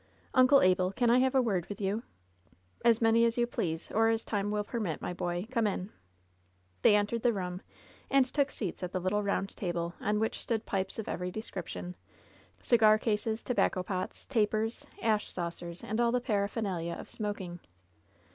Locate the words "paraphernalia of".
16.19-17.07